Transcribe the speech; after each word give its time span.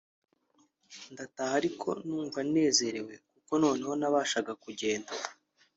ndataha 1.13 1.53
ariko 1.61 1.87
numva 2.05 2.39
nezerewe 2.53 3.13
kuko 3.33 3.51
noneho 3.63 3.93
nabashaga 3.99 4.51
kugenda 4.63 5.11